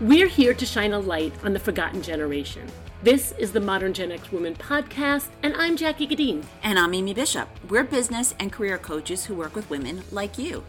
[0.00, 2.70] We're here to shine a light on the forgotten generation.
[3.02, 6.44] This is the Modern Gen X Woman podcast, and I'm Jackie Gadine.
[6.62, 7.48] And I'm Amy Bishop.
[7.68, 10.62] We're business and career coaches who work with women like you.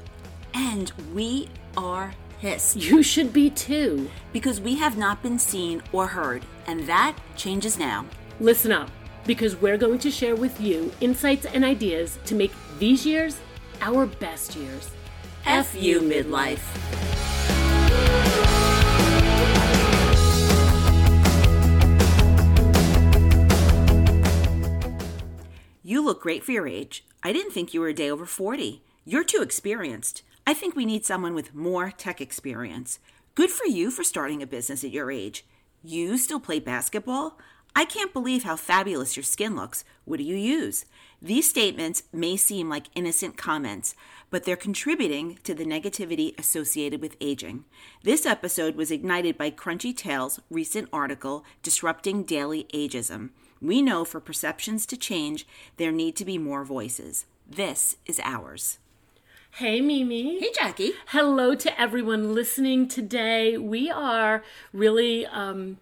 [0.55, 1.47] And we
[1.77, 2.77] are pissed.
[2.77, 4.09] You should be too.
[4.33, 8.07] Because we have not been seen or heard, and that changes now.
[8.39, 8.89] Listen up,
[9.27, 13.39] because we're going to share with you insights and ideas to make these years
[13.81, 14.89] our best years.
[15.45, 17.28] F you, midlife.
[26.09, 27.05] Look great for your age.
[27.21, 28.81] I didn't think you were a day over 40.
[29.05, 30.23] You're too experienced.
[30.47, 32.97] I think we need someone with more tech experience.
[33.35, 35.45] Good for you for starting a business at your age.
[35.83, 37.37] You still play basketball?
[37.75, 39.85] I can't believe how fabulous your skin looks.
[40.05, 40.85] What do you use?
[41.21, 43.93] These statements may seem like innocent comments,
[44.31, 47.65] but they're contributing to the negativity associated with aging.
[48.01, 53.29] This episode was ignited by Crunchy Tales' recent article, Disrupting Daily Ageism.
[53.61, 55.45] We know for perceptions to change,
[55.77, 57.25] there need to be more voices.
[57.47, 58.77] This is ours.
[59.51, 60.39] Hey, Mimi.
[60.39, 60.93] Hey, Jackie.
[61.07, 63.57] Hello to everyone listening today.
[63.57, 65.79] We are really, um,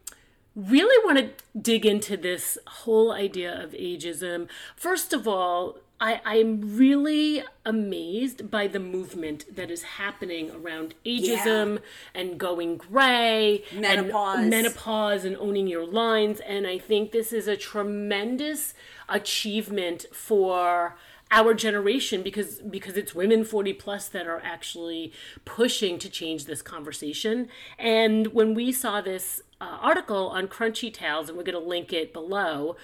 [0.56, 4.48] really want to dig into this whole idea of ageism.
[4.76, 11.76] First of all, I, I'm really amazed by the movement that is happening around ageism
[11.76, 11.82] yeah.
[12.14, 16.40] and going gray, menopause, and menopause, and owning your lines.
[16.42, 18.76] And I think this is a tremendous
[19.10, 20.98] achievement for
[21.32, 25.12] our generation because because it's women 40 plus that are actually
[25.44, 31.28] pushing to change this conversation and when we saw this uh, article on crunchy tales
[31.28, 32.78] and we're going to link it below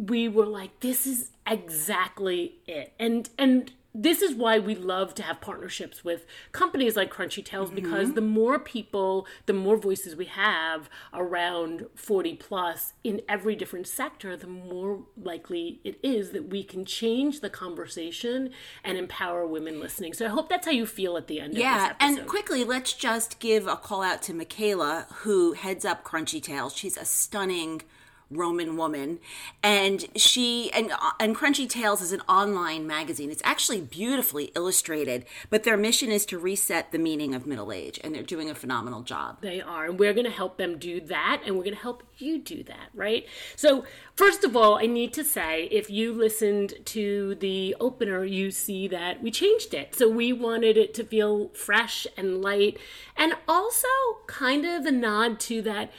[0.00, 5.22] we were like this is exactly it and and this is why we love to
[5.24, 7.74] have partnerships with companies like Crunchy Tales mm-hmm.
[7.74, 13.88] because the more people, the more voices we have around 40 plus in every different
[13.88, 18.50] sector, the more likely it is that we can change the conversation
[18.84, 20.12] and empower women listening.
[20.12, 23.40] So I hope that's how you feel at the end yeah, and quickly, let's just
[23.40, 26.76] give a call out to Michaela, who heads up Crunchy Tales.
[26.76, 27.82] She's a stunning
[28.30, 29.18] Roman woman,
[29.62, 33.30] and she and and Crunchy Tales is an online magazine.
[33.30, 37.98] It's actually beautifully illustrated, but their mission is to reset the meaning of middle age,
[38.04, 39.38] and they're doing a phenomenal job.
[39.40, 42.04] They are, and we're going to help them do that, and we're going to help
[42.18, 43.26] you do that, right?
[43.56, 48.50] So, first of all, I need to say, if you listened to the opener, you
[48.50, 49.94] see that we changed it.
[49.94, 52.78] So we wanted it to feel fresh and light,
[53.16, 53.88] and also
[54.26, 55.90] kind of a nod to that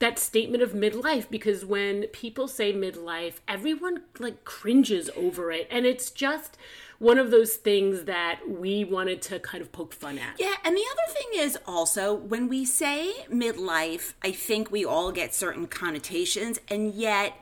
[0.00, 5.86] that statement of midlife because when people say midlife everyone like cringes over it and
[5.86, 6.56] it's just
[6.98, 10.38] one of those things that we wanted to kind of poke fun at.
[10.38, 15.10] Yeah, and the other thing is also when we say midlife, I think we all
[15.10, 17.34] get certain connotations and yet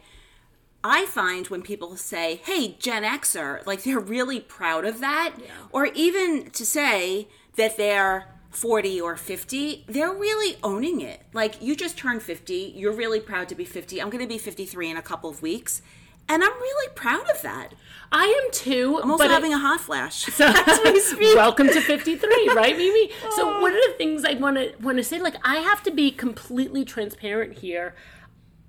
[0.85, 5.47] I find when people say, "Hey, Gen Xer," like they're really proud of that, yeah.
[5.73, 7.27] or even to say
[7.57, 11.23] that they're 40 or 50, they're really owning it.
[11.33, 14.01] Like, you just turned 50, you're really proud to be 50.
[14.01, 15.83] I'm going to be 53 in a couple of weeks.
[16.31, 17.73] And I'm really proud of that.
[18.13, 19.01] I am too.
[19.03, 20.27] I'm also having it, a hot flash.
[20.39, 20.47] So,
[21.35, 23.11] welcome to 53, right, Mimi?
[23.35, 23.63] So oh.
[23.63, 26.11] one of the things I want to want to say, like, I have to be
[26.11, 27.95] completely transparent here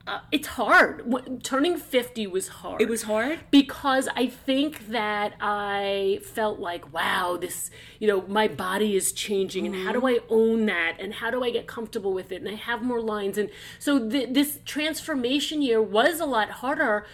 [0.07, 1.43] uh, it's hard.
[1.43, 2.81] Turning 50 was hard.
[2.81, 3.39] It was hard?
[3.51, 9.65] Because I think that I felt like, wow, this, you know, my body is changing
[9.65, 9.75] mm-hmm.
[9.75, 10.23] and how do mm-hmm.
[10.23, 13.01] I own that and how do I get comfortable with it and I have more
[13.01, 13.37] lines.
[13.37, 17.05] And so th- this transformation year was a lot harder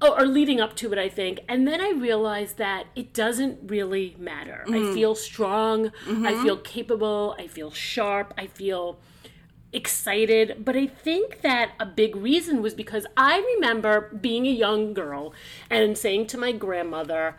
[0.00, 1.40] or, or, leading up to it, I think.
[1.48, 4.64] And then I realized that it doesn't really matter.
[4.68, 4.90] Mm.
[4.90, 5.86] I feel strong.
[6.06, 6.26] Mm-hmm.
[6.26, 7.34] I feel capable.
[7.38, 8.34] I feel sharp.
[8.36, 8.98] I feel
[9.72, 14.94] excited, but I think that a big reason was because I remember being a young
[14.94, 15.32] girl
[15.70, 17.36] and saying to my grandmother,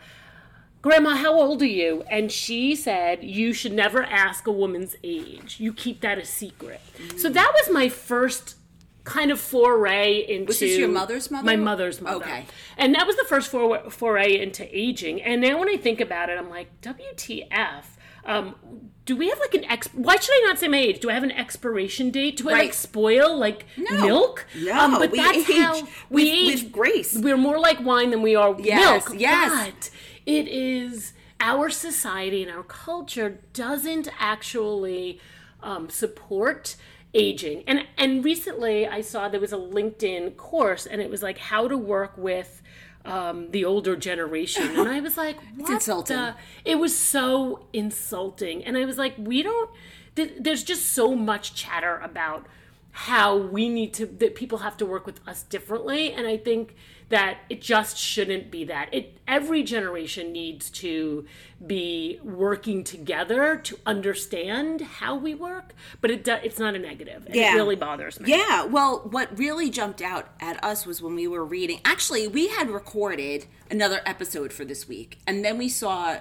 [0.82, 2.04] Grandma, how old are you?
[2.10, 5.58] And she said, You should never ask a woman's age.
[5.58, 6.82] You keep that a secret.
[6.98, 7.18] Mm.
[7.18, 8.56] So that was my first
[9.04, 10.48] kind of foray into.
[10.48, 11.46] Was this your mother's mother?
[11.46, 12.24] My mother's mother.
[12.24, 12.44] Okay.
[12.76, 15.22] And that was the first for- foray into aging.
[15.22, 17.84] And now when I think about it, I'm like, WTF?
[18.26, 19.88] Um, do we have like an ex?
[19.88, 21.00] Why should I not say my age?
[21.00, 22.38] Do I have an expiration date?
[22.38, 24.00] Do I like spoil like no.
[24.00, 24.46] milk?
[24.58, 27.16] No, um, but we that's age how we with, age with grace.
[27.16, 29.20] We're more like wine than we are yes, milk.
[29.20, 29.90] Yes, but
[30.24, 35.20] it is our society and our culture doesn't actually
[35.62, 36.76] um, support
[37.12, 37.64] aging.
[37.66, 41.68] And and recently I saw there was a LinkedIn course and it was like how
[41.68, 42.62] to work with
[43.04, 46.16] um, the older generation, and I was like, "What?" insulting.
[46.16, 46.34] the-
[46.64, 49.70] It was so insulting, and I was like, "We don't."
[50.16, 52.46] th- There's just so much chatter about
[52.96, 56.76] how we need to that people have to work with us differently, and I think
[57.08, 58.88] that it just shouldn't be that.
[58.94, 61.26] It every generation needs to
[61.66, 67.26] be working together to understand how we work, but it do, it's not a negative.
[67.26, 67.54] And Yeah.
[67.54, 68.30] It really bothers me.
[68.30, 71.80] Yeah, well, what really jumped out at us was when we were reading.
[71.84, 76.18] Actually, we had recorded another episode for this week, and then we saw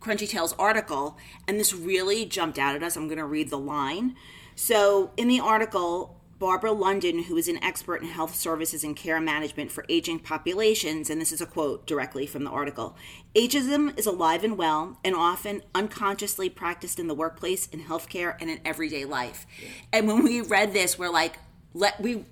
[0.00, 2.96] Crunchy Tales' article, and this really jumped out at us.
[2.96, 4.16] I'm going to read the line.
[4.64, 9.18] So, in the article, Barbara London, who is an expert in health services and care
[9.18, 12.94] management for aging populations, and this is a quote directly from the article
[13.34, 18.50] ageism is alive and well and often unconsciously practiced in the workplace, in healthcare, and
[18.50, 19.46] in everyday life.
[19.94, 21.38] And when we read this, we're like,
[21.72, 22.26] let we.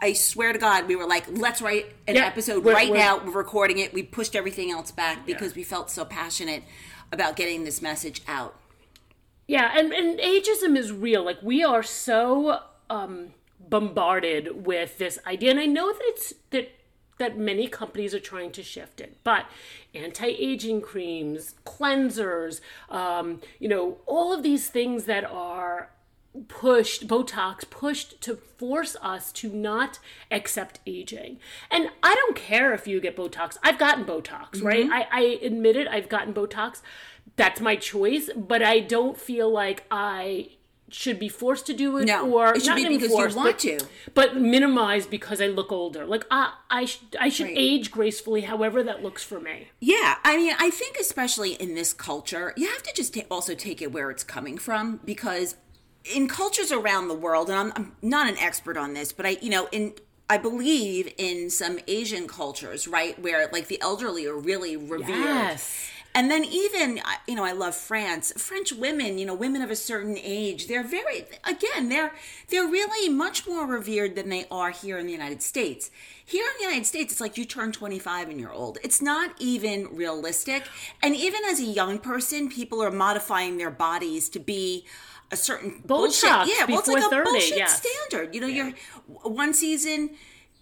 [0.00, 2.98] I swear to God, we were like, let's write an Yeah, episode we're- right we're-
[3.02, 3.18] now.
[3.22, 3.92] We're recording it.
[3.92, 6.62] We pushed everything else back because we felt so passionate
[7.12, 8.58] about getting this message out.
[9.48, 11.24] Yeah, and, and ageism is real.
[11.24, 12.60] Like we are so
[12.90, 13.28] um,
[13.58, 16.70] bombarded with this idea, and I know that it's that
[17.18, 19.46] that many companies are trying to shift it, but
[19.92, 22.60] anti-aging creams, cleansers,
[22.90, 25.90] um, you know, all of these things that are
[26.46, 29.98] pushed botox pushed to force us to not
[30.30, 31.38] accept aging.
[31.70, 33.56] And i don't care if you get botox.
[33.62, 34.66] I've gotten botox mm-hmm.
[34.66, 34.88] right?
[34.90, 36.80] I, I admit it i've gotten botox.
[37.36, 40.50] That's my choice but i don't feel like i
[40.90, 43.36] should be forced to do it No, or it should not be because you forced,
[43.36, 43.78] want but, to.
[44.14, 46.06] but minimized because i look older.
[46.06, 47.54] Like i i, sh- I should Right.
[47.58, 49.68] age gracefully however that looks for me.
[49.80, 53.54] Yeah, I mean, I think especially in this culture, you have to just ta- also
[53.54, 55.56] take it where it's coming from because
[56.14, 59.38] in cultures around the world, and I'm, I'm not an expert on this, but I,
[59.40, 59.94] you know, in
[60.30, 65.08] I believe in some Asian cultures, right, where like the elderly are really revered.
[65.08, 65.90] Yes.
[66.14, 68.32] And then even I- you know I love France.
[68.36, 72.12] French women, you know, women of a certain age, they're very again, they're
[72.48, 75.90] they're really much more revered than they are here in the United States.
[76.24, 78.76] Here in the United States, it's like you turn 25 and you're old.
[78.82, 80.64] It's not even realistic.
[81.02, 84.84] And even as a young person, people are modifying their bodies to be
[85.30, 86.28] a certain bullshit.
[86.30, 87.82] Botox Yeah, well, it's like a 30, bullshit yes.
[87.82, 88.34] standard.
[88.34, 88.72] You know, you're
[89.22, 90.10] one season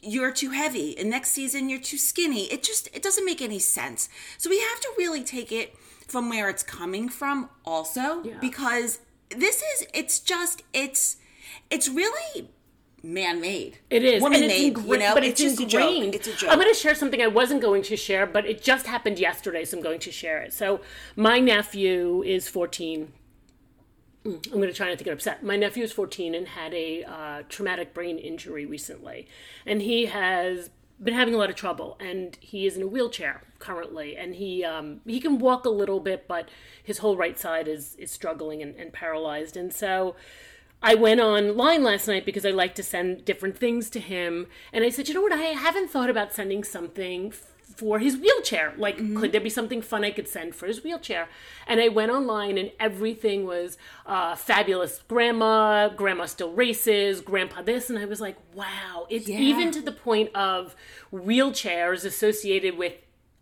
[0.02, 3.58] you're too heavy and next season you're too skinny it just it doesn't make any
[3.58, 5.74] sense so we have to really take it
[6.06, 11.16] from where it's coming from also because this is it's just it's
[11.70, 12.50] it's really
[13.02, 16.02] man-made It is, woman and it's made ingra- you know but it's, just ingrained.
[16.02, 18.26] a joke it's a joke I'm going to share something I wasn't going to share,
[18.26, 20.52] but it just happened yesterday, so I'm going to share it.
[20.52, 20.80] So
[21.14, 23.12] my nephew is 14.
[24.26, 25.44] Mm, I'm going to try not to get upset.
[25.44, 29.28] My nephew is 14 and had a uh, traumatic brain injury recently,
[29.64, 30.70] and he has
[31.00, 31.96] been having a lot of trouble.
[32.00, 36.00] And he is in a wheelchair currently, and he um, he can walk a little
[36.00, 36.48] bit, but
[36.82, 39.56] his whole right side is is struggling and, and paralyzed.
[39.56, 40.16] And so
[40.82, 44.48] I went online last night because I like to send different things to him.
[44.72, 45.32] And I said, you know what?
[45.32, 47.32] I haven't thought about sending something
[47.76, 48.72] for his wheelchair.
[48.78, 51.28] Like, could there be something fun I could send for his wheelchair?
[51.66, 53.76] And I went online and everything was
[54.06, 57.90] uh, fabulous grandma, grandma still races, grandpa this.
[57.90, 59.06] And I was like, wow.
[59.10, 60.74] It's even to the point of
[61.12, 62.94] wheelchairs associated with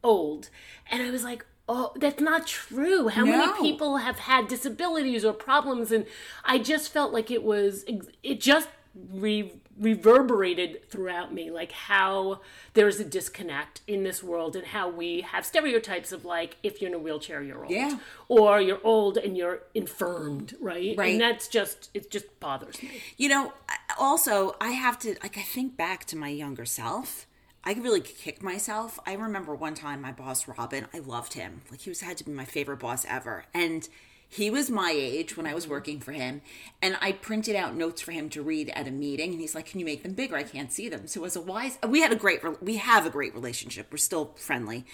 [0.02, 0.50] old.
[0.90, 3.08] And I was like, oh, that's not true.
[3.08, 3.38] How No.
[3.38, 5.92] many people have had disabilities or problems?
[5.92, 6.06] And
[6.44, 7.84] I just felt like it was,
[8.22, 8.68] it just
[9.12, 12.40] re- reverberated throughout me, like how
[12.74, 16.80] there is a disconnect in this world and how we have stereotypes of like, if
[16.80, 17.70] you're in a wheelchair, you're old.
[17.70, 17.98] Yeah.
[18.28, 20.94] Or you're old and you're infirmed, right?
[20.96, 21.12] Right.
[21.12, 23.00] And that's just, it just bothers me.
[23.16, 23.52] you know
[23.98, 27.26] also i have to like i think back to my younger self
[27.64, 31.80] i really kick myself i remember one time my boss robin i loved him like
[31.80, 33.88] he was had to be my favorite boss ever and
[34.28, 36.40] he was my age when i was working for him
[36.80, 39.74] and i printed out notes for him to read at a meeting and he's like
[39.74, 40.36] can you make them bigger?
[40.36, 41.08] I can't see them.
[41.08, 43.88] So as a wise we had a great we have a great relationship.
[43.90, 44.86] We're still friendly.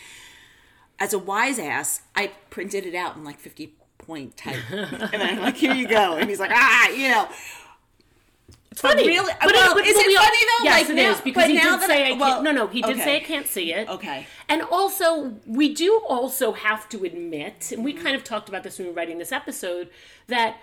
[0.99, 4.57] As a wise ass i printed it out in like 50 point type.
[4.71, 6.17] And i'm like here you go.
[6.17, 7.29] And he's like ah you know
[8.71, 9.07] It's funny.
[9.07, 10.65] really- But well, but is it we funny though?
[10.65, 12.21] Yes, Like it now- is, because he did say I- I can't.
[12.21, 13.03] well, no, no, he did okay.
[13.05, 13.89] say I can't see it.
[13.89, 14.27] Okay.
[14.49, 18.79] And also, we do also have to admit, and we kind of talked about this
[18.79, 19.91] when we were writing this episode,
[20.29, 20.59] that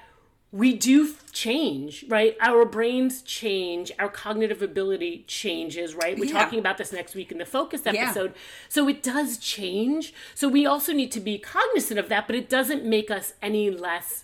[0.53, 2.37] we do change, right?
[2.39, 6.17] Our brains change, our cognitive ability changes, right?
[6.17, 6.41] We're Yeah.
[6.41, 8.33] talking about this next week in the focus episode.
[8.69, 10.13] So it does change.
[10.33, 13.69] So we also need to be cognizant of that, but it doesn't make us any
[13.69, 14.23] less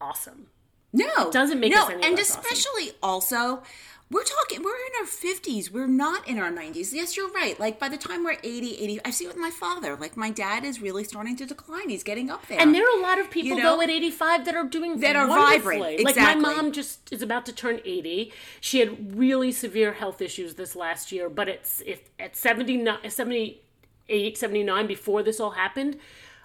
[0.00, 0.46] awesome.
[0.92, 2.42] No, Doesn't make no, us any and less awesome.
[2.44, 3.62] especially also,
[4.10, 7.60] we're talking we're in our 50s we're not in our 90s yes you're right.
[7.60, 9.94] Like by the time we're 80 80 i see it with my father.
[9.94, 11.90] Like my dad is really starting to decline.
[11.90, 12.60] He's getting up there.
[12.60, 13.76] And there are a lot of people You know?
[13.76, 17.46] though at 85 that are doing That are vibrant, Like my mom just is about
[17.46, 18.32] to turn 80.
[18.60, 24.36] She had really severe health issues this last year, but it's if at 79 78
[24.36, 25.96] 79 before this all happened,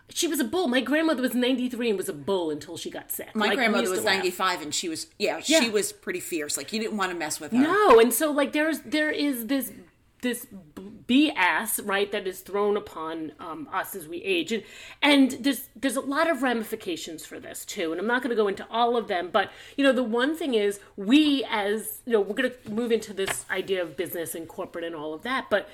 [0.09, 0.67] she was a bull.
[0.67, 3.35] My grandmother was 93 and was a bull until she got sick.
[3.35, 4.15] my Like, grandmother was to laugh.
[4.17, 5.59] 95 and she was yeah, Yeah.
[5.62, 8.31] she was pretty fierce like you didn't want to mess with her No, and so
[8.31, 9.71] like there's there is this
[10.21, 10.47] this
[11.07, 14.63] BS right that is thrown upon um, us as we age, and
[15.01, 18.35] and there's there's a lot of ramifications for this too, and I'm not going to
[18.35, 22.13] go into all of them, but you know the one thing is we as you
[22.13, 25.21] know we're going to move into this idea of business and corporate and all of
[25.24, 25.69] that, but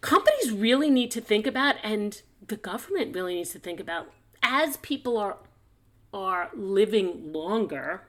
[0.00, 4.10] companies really need to think about, and the government really needs to think about
[4.42, 5.36] as people are
[6.12, 8.02] are living longer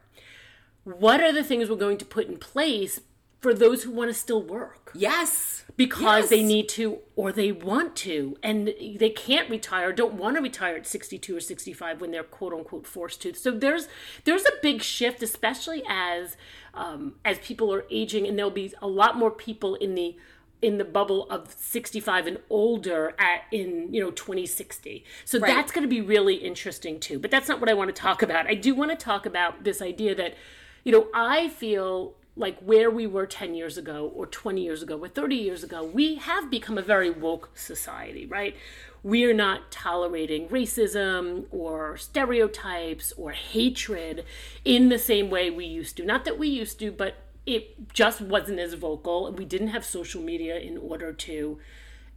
[0.83, 3.01] what are the things we're going to put in place
[3.41, 4.91] for those who want to still work?
[4.93, 5.63] Yes.
[5.77, 6.29] Because Yes.
[6.29, 10.75] they need to or they want to and they can't retire don't want to retire
[10.75, 13.33] at 62 or 65 when they're quote unquote forced to.
[13.33, 13.88] So there's
[14.25, 16.36] there's a big shift especially as
[16.74, 20.17] um, as people are aging and there'll be a lot more people in the
[20.62, 25.48] in the bubble of 65 and older at in you know 2060 so Right.
[25.48, 28.22] that's going to be really interesting too but that's not what i want to talk
[28.22, 28.46] about.
[28.48, 30.36] I do want to talk about this idea that
[30.84, 34.98] you know i feel like where we were 10 years ago or 20 years ago
[34.98, 38.56] or 30 years ago we have become a very woke society right?
[39.01, 44.25] We're not tolerating racism or stereotypes or hatred
[44.66, 46.06] in the same way we used to.
[46.06, 50.22] Not that we used to but it just wasn't as vocal we didn't have social
[50.22, 51.60] media in order to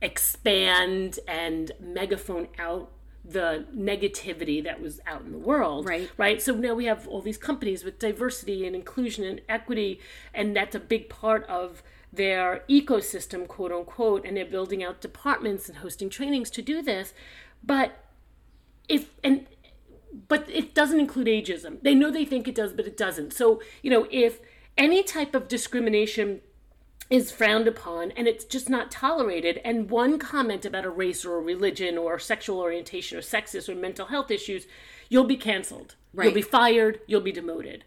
[0.01, 2.91] expand and megaphone out
[3.25, 6.11] the negativity that was out in the world Right.
[6.17, 10.01] right so now we have all these companies with diversity and inclusion and equity
[10.35, 15.69] and that's a big part of their ecosystem quote unquote and they're building out departments
[15.69, 17.15] and hosting trainings to do this
[17.63, 18.05] but
[18.89, 19.47] if and
[20.29, 21.81] but it doesn't include ageism.
[21.83, 23.33] They know they think it does, but it doesn't.
[23.33, 24.41] So, you know, if
[24.77, 26.41] any type of discrimination
[27.11, 31.37] is frowned upon and it's just not tolerated, and one comment about a race or
[31.37, 34.67] a religion or sexual orientation or sexist or mental health issues,
[35.09, 35.95] you'll be canceled.
[36.15, 36.27] Right.
[36.27, 37.85] You'll be fired, you'll be demoted.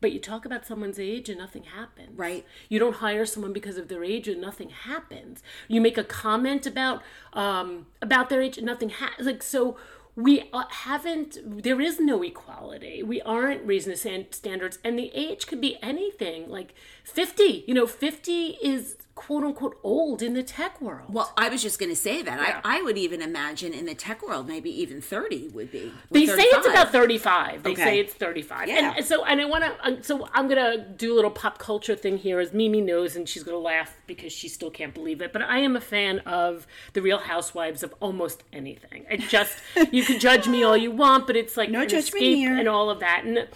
[0.00, 2.16] But you talk about someone's age and nothing happens.
[2.16, 2.46] Right.
[2.68, 5.42] You don't hire someone because of their age and nothing happens.
[5.66, 9.26] You make a comment about um, about their age and nothing happens.
[9.26, 9.76] Like so,
[10.18, 11.38] we uh, haven't.
[11.62, 13.04] There is no equality.
[13.04, 16.50] We aren't raising the standards, and the age could be anything.
[16.50, 17.64] Like fifty.
[17.68, 21.12] You know, fifty is quote unquote old in the tech world.
[21.12, 22.38] Well, I was just going to say that.
[22.40, 22.60] Yeah.
[22.64, 25.92] I, I would even imagine in the tech world, maybe even 30 would be.
[26.12, 27.64] They Or say it's about 35.
[27.64, 27.82] They Okay.
[27.82, 28.68] say it's 35.
[28.68, 28.94] Yeah.
[28.96, 31.58] And so, and I want to, um, so I'm going to do a little pop
[31.58, 34.94] culture thing here as Mimi knows, and she's going to laugh because she still can't
[34.94, 35.32] believe it.
[35.32, 39.04] But I am a fan of the Real Housewives of almost anything.
[39.10, 39.58] It just,
[39.90, 42.56] you can judge me all you want, but it's like No an judgment escape here.
[42.56, 43.24] and all of that.
[43.24, 43.48] And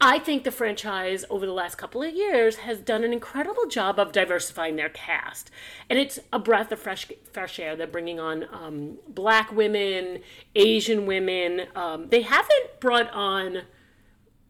[0.00, 3.98] I think the franchise over the last couple of years has done an incredible job
[3.98, 5.50] of diversifying their cast,
[5.88, 7.76] and it's a breath of fresh fresh air.
[7.76, 10.20] They're bringing on um, black women,
[10.54, 11.62] Asian women.
[11.74, 13.62] Um, they haven't brought on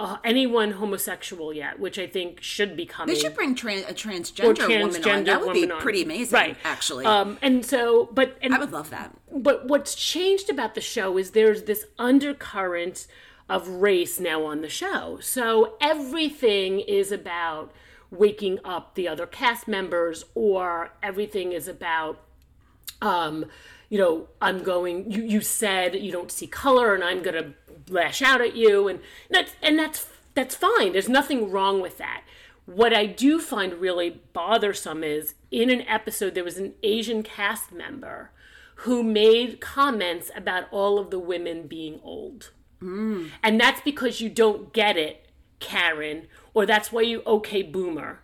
[0.00, 3.14] uh, anyone homosexual yet, which I think should be coming.
[3.14, 5.24] They should bring tran- a or transgender, woman on.
[5.24, 5.80] That would be on.
[5.80, 6.56] pretty amazing, right?
[6.64, 7.04] actually.
[7.06, 9.14] Um, and so, but and I would love that.
[9.32, 13.06] but what's changed about the show is there's this undercurrent
[13.48, 15.18] of race now on the show.
[15.20, 17.72] So everything is about
[18.10, 22.20] waking up the other cast members, or everything is about,
[23.02, 23.46] um,
[23.88, 25.10] you know, I'm going.
[25.10, 27.54] You you said you don't see color, and I'm to
[27.88, 29.00] lash out at you, and
[29.30, 30.92] that's and that's that's fine.
[30.92, 32.22] There's nothing wrong with that.
[32.66, 37.72] What I do find really bothersome is in an episode there was an Asian cast
[37.72, 38.32] member
[38.80, 42.50] who made comments about all of the women being old.
[42.82, 43.30] Mm.
[43.42, 45.26] And that's because you don't get it,
[45.60, 48.20] Karen, or that's why you okay boomer.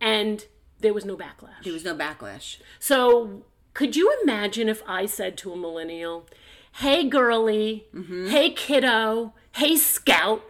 [0.00, 0.44] And
[0.80, 1.64] there was no backlash.
[1.64, 2.58] There was no backlash.
[2.78, 6.26] So, could you imagine if I said to a millennial,
[6.72, 8.28] "Hey girly, mm-hmm.
[8.28, 10.42] hey kiddo, hey scout,"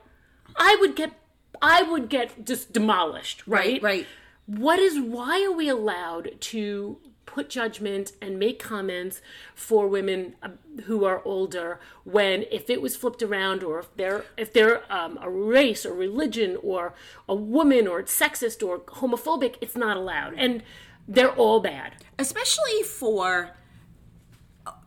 [0.56, 1.12] I would get
[1.60, 3.82] I would get just demolished, right?
[3.82, 4.06] Right.
[4.46, 9.20] What is why are we allowed to put judgment and make comments
[9.54, 10.48] for women uh,
[10.84, 15.18] who are older when if it was flipped around or if they're if they're um,
[15.20, 16.94] a race or religion or
[17.28, 20.34] a woman or it's sexist or homophobic it's not allowed.
[20.36, 20.62] And
[21.06, 21.94] they're all bad.
[22.18, 23.50] Especially for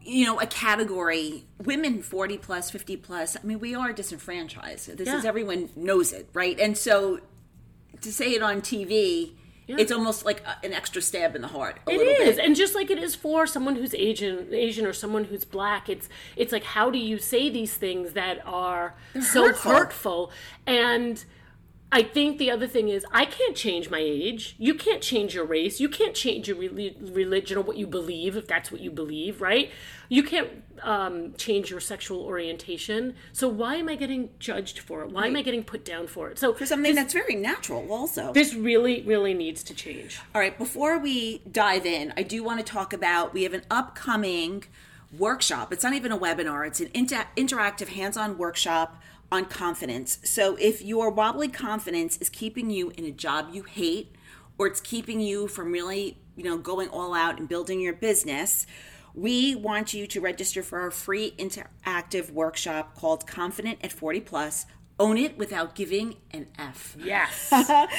[0.04, 4.98] you know a category women 40 plus 50 plus i mean we are disenfranchised.
[4.98, 6.60] This is everyone knows it right?
[6.60, 7.20] And so
[8.02, 9.34] to say it on tv
[9.80, 11.80] It's almost like a, an extra stab in the heart.
[11.88, 12.40] A It bit.
[12.40, 16.10] and just like it is for someone who's Asian, Asian or someone who's black, it's
[16.36, 19.72] it's like how do you say these things that are so hurtful.
[19.72, 20.32] hurtful?
[20.66, 21.24] And
[21.94, 24.56] I think the other thing is I can't change my age.
[24.58, 25.82] You can't change your race.
[25.82, 29.42] You can't change your reli- religion or what you believe if that's what you believe,
[29.42, 29.70] right?
[30.08, 30.50] You can't
[30.84, 33.16] um, change your sexual orientation.
[33.34, 35.12] So why am I getting judged for it?
[35.12, 36.40] Why am I getting put down for it?
[36.40, 38.32] So For something that's very natural, also.
[38.32, 40.20] this really, really needs to change.
[40.34, 43.64] All right, before we dive in, I do want to talk about we have an
[43.70, 44.64] upcoming
[45.18, 45.74] workshop.
[45.74, 49.02] It's not even a webinar, it's an inter- interactive hands on workshop
[49.32, 50.20] on confidence.
[50.24, 54.16] So if your wobbly confidence is keeping you in a job you hate,
[54.58, 58.68] or it's keeping you from really, you know, going all out and building your business,
[59.14, 64.66] we want you to register for our free interactive workshop called Confident at 40 Plus.
[65.00, 66.96] Own it without giving an F.
[67.04, 67.52] Yes.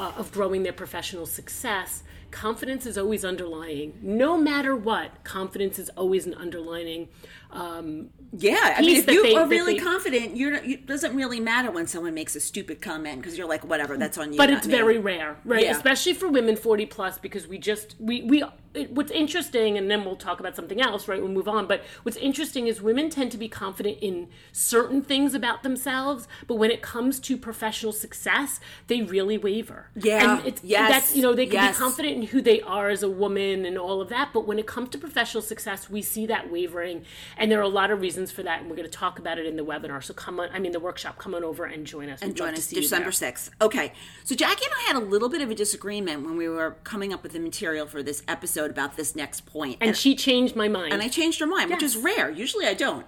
[0.00, 3.98] Uh, of growing their professional success, confidence is always underlying.
[4.02, 7.08] No matter what, confidence is always an underlining.
[7.50, 10.54] Um, Yeah, I mean, if you they- are really they- confident, you're.
[10.56, 14.18] It doesn't really matter when someone makes a stupid comment because you're like, whatever, that's
[14.18, 14.36] on you.
[14.36, 14.74] but it's me.
[14.74, 15.70] very rare right Yeah.
[15.74, 18.44] especially for women 40 plus because we just we we
[18.74, 21.82] it, what's interesting and then we'll talk about something else right we'll move on but
[22.02, 26.70] what's interesting is women tend to be confident in certain things about themselves but when
[26.70, 30.36] it comes to professional success they really waver Yeah.
[30.38, 30.90] and it's Yes.
[30.90, 31.78] that's you know they can Yes.
[31.78, 34.58] be confident in who they are as a woman and all of that but when
[34.58, 37.04] it comes to professional success we see that wavering
[37.36, 39.38] and there are a lot of reasons for that and we're going to talk about
[39.38, 41.86] it in the webinar so come on i mean the workshop come on over and
[41.86, 43.32] join us and We'd join us December there.
[43.32, 43.50] 6th.
[43.60, 43.92] Okay.
[44.24, 47.12] So Jackie and I had a little bit of a disagreement when we were coming
[47.12, 49.78] up with the material for this episode about this next point.
[49.80, 50.92] and she changed my mind.
[50.92, 52.30] and I changed her mind, which is rare.
[52.30, 53.06] Usually I don't.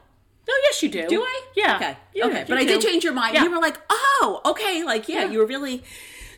[0.48, 1.06] oh yes, you do.
[1.08, 1.42] Do I?
[1.56, 1.76] Yeah.
[1.76, 1.96] Okay.
[2.14, 2.44] Yeah, okay.
[2.48, 3.34] But I did change your mind.
[3.34, 3.44] Yeah.
[3.44, 4.82] You were like, oh, okay.
[4.84, 5.30] Like, yeah, Yeah.
[5.32, 5.82] you were really.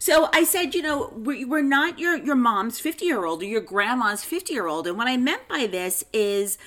[0.02, 3.44] So I said, you know, we're, we're not your your mom's fifty year old or
[3.44, 4.88] your grandma's fifty year old.
[4.88, 6.58] And what I meant by this is.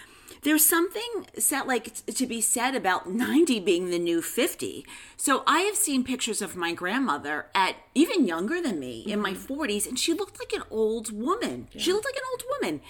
[0.41, 4.85] There's something said like to be said about 90 being the new 50.
[5.17, 9.33] So I have seen pictures of my grandmother at even younger than me in my
[9.33, 9.61] Mm-hmm.
[9.61, 11.67] 40s and she looked like an old woman.
[11.75, 12.81] She looked like an old woman.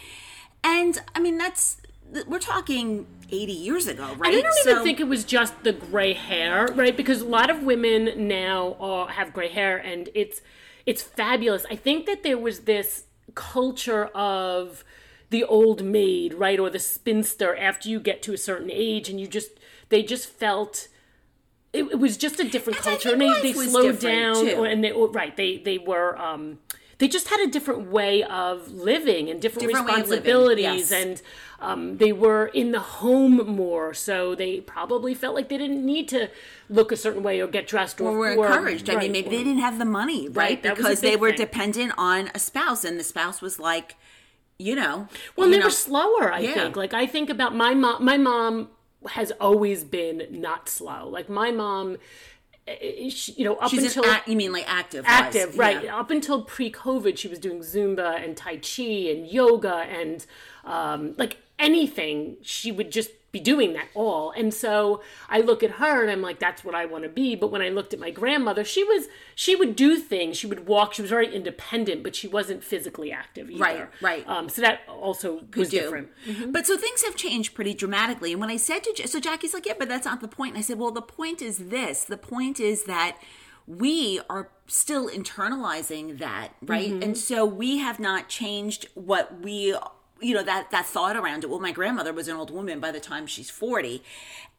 [0.66, 1.78] And I mean that's
[2.28, 4.36] we're talking 80 years ago, right?
[4.36, 6.96] I don't So- even think it was just the gray hair, right?
[6.96, 10.42] Because a lot of women now are, have gray hair, and it's
[10.86, 11.66] it's fabulous.
[11.70, 14.84] I think that there was this culture of
[15.32, 19.20] the old maid, right, or the spinster after you get to a certain age, and
[19.20, 19.52] you just
[19.90, 20.88] they just felt.
[21.74, 24.82] It, it was just a different And culture, and they, they slowed down, or, and
[24.82, 26.60] they or, right they they were um,
[27.00, 30.92] they just had a different way of living and different, Different of living, responsibilities yes.
[30.92, 31.22] and
[31.60, 36.08] um, they were in the home more, so they probably felt like they didn't need
[36.10, 36.30] to
[36.70, 38.90] look a certain way or get dressed or or were or- encouraged.
[38.90, 40.36] I mean, maybe or- they didn't have the money, right?
[40.50, 41.38] Right, that was a because they were thing.
[41.38, 43.96] dependent on a spouse, and the spouse was like,
[44.60, 46.32] you know, Well, you they know, were slower.
[46.32, 46.54] I Yeah.
[46.54, 46.76] think.
[46.76, 48.04] Like I think about my mom.
[48.04, 48.70] My mom
[49.12, 51.08] has always been not slow.
[51.10, 51.98] Like my mom,
[52.68, 55.04] eh, she, you know, up She's until act, you mean like active?
[55.08, 55.84] active, right?
[55.84, 55.98] Yeah.
[56.00, 60.26] Up until pre-COVID, she was doing Zumba and Tai Chi and yoga and
[60.64, 62.38] um, like anything.
[62.42, 64.32] She would just be doing that all.
[64.32, 67.36] And so I look at her and I'm like, that's what I want to be.
[67.36, 70.38] But when I looked at my grandmother, she was she would do things.
[70.38, 70.94] She would walk.
[70.94, 73.62] She was very independent, but she wasn't physically active either.
[73.62, 74.30] Right, right.
[74.30, 75.82] Um, so that also was do.
[75.82, 76.10] different.
[76.48, 78.32] But so things have changed pretty dramatically.
[78.32, 80.52] And when I said to, so Jackie's like, yeah, but that's not the point.
[80.52, 82.06] And I said, well, the point is this.
[82.06, 83.18] The point is that
[83.68, 86.92] we are still internalizing that, right?
[86.92, 87.04] Mm-hmm.
[87.04, 89.76] And so we have not changed what we
[90.22, 91.50] you know that that thought around it.
[91.50, 94.04] Well my grandmother was an old woman by the time she's 40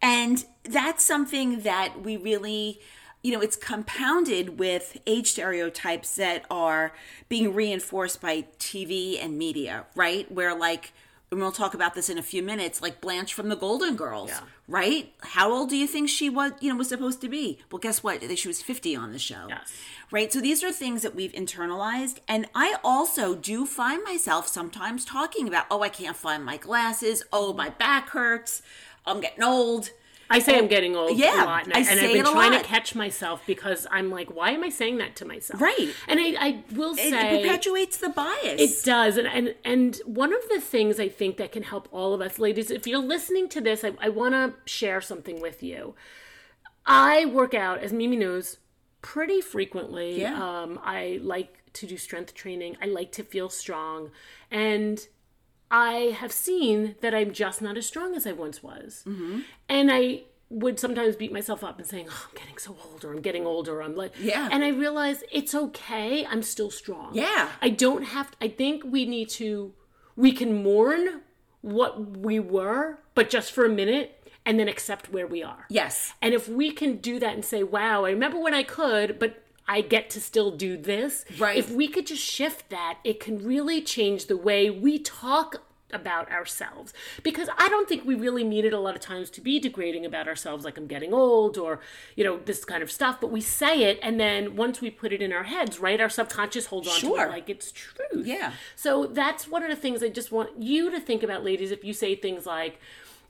[0.02, 2.80] and that's something that we really
[3.22, 6.92] you know it's compounded with age stereotypes that are
[7.28, 10.30] being reinforced by TV and media right?
[10.30, 10.92] Where like
[11.37, 14.31] and we'll talk about this in a few minutes, like Blanche from the Golden Girls,
[14.31, 14.40] Yeah.
[14.66, 15.12] right?
[15.20, 17.59] How old do you think she was, you know, was supposed to be?
[17.70, 18.22] Well, guess what?
[18.38, 19.44] She was 50 on the show.
[19.49, 19.70] Yes.
[20.11, 20.33] Right?
[20.33, 22.20] So these are things that we've internalized.
[22.27, 27.22] And I also do find myself sometimes talking about, oh, I can't find my glasses.
[27.33, 28.62] Oh, my back hurts.
[29.05, 29.90] I'm getting old.
[30.28, 32.62] I say I'm getting old yeah, a lot, and, I and I've been trying lot.
[32.62, 35.60] to catch myself because I'm like, why am I saying that to myself?
[35.60, 35.94] Right.
[36.08, 38.60] And I, I will say it perpetuates the bias.
[38.60, 42.12] It does, and, and and one of the things I think that can help all
[42.14, 45.62] of us, ladies, if you're listening to this, I, I want to share something with
[45.62, 45.94] you.
[46.84, 48.58] I work out, as Mimi knows,
[49.02, 50.20] pretty frequently.
[50.20, 50.34] Yeah.
[50.34, 52.76] Um, I like to do strength training.
[52.82, 54.10] I like to feel strong,
[54.50, 55.06] and
[55.70, 59.40] I have seen that I'm just not as strong as I once was, Mm-hmm.
[59.68, 63.12] and I would sometimes beat myself up and saying, oh, "I'm getting so old," or
[63.12, 64.48] "I'm getting older." I'm like, Yeah.
[64.52, 66.24] and I realize it's okay.
[66.24, 67.11] I'm still strong.
[67.14, 67.50] Yeah.
[67.61, 69.72] I don't have I think we need to
[70.14, 71.22] we can mourn
[71.62, 74.12] what we were, but just for a minute
[74.44, 75.66] and then accept where we are.
[75.68, 76.14] yes.
[76.22, 79.42] And if we can do that and say, "Wow, I remember when I could, but
[79.68, 81.57] I get to still do this." Right.
[81.57, 86.29] If we could just shift that, it can really change the way we talk about
[86.33, 89.61] ourselves because i don't think we really need it a lot of times to be
[89.61, 91.79] degrading about ourselves like i'm getting old or
[92.16, 95.12] you know this kind of stuff but we say it and then once we put
[95.12, 98.50] it in our heads right our subconscious holds on to it like it's truth Yeah.
[98.74, 101.70] so that's one of the things I just want you to think about, ladies.
[101.70, 102.81] If you say things like,